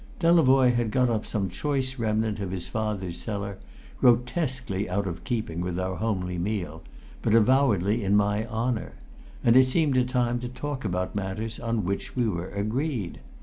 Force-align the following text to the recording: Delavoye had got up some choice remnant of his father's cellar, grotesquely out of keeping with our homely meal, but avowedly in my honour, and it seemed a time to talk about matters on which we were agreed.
Delavoye 0.19 0.73
had 0.73 0.89
got 0.89 1.11
up 1.11 1.27
some 1.27 1.47
choice 1.47 1.99
remnant 1.99 2.39
of 2.39 2.49
his 2.49 2.67
father's 2.67 3.17
cellar, 3.19 3.59
grotesquely 3.99 4.89
out 4.89 5.05
of 5.05 5.23
keeping 5.23 5.61
with 5.61 5.79
our 5.79 5.97
homely 5.97 6.39
meal, 6.39 6.81
but 7.21 7.35
avowedly 7.35 8.03
in 8.03 8.15
my 8.15 8.47
honour, 8.47 8.93
and 9.43 9.55
it 9.55 9.67
seemed 9.67 9.95
a 9.97 10.03
time 10.03 10.39
to 10.39 10.49
talk 10.49 10.83
about 10.83 11.13
matters 11.13 11.59
on 11.59 11.85
which 11.85 12.15
we 12.15 12.27
were 12.27 12.49
agreed. 12.49 13.19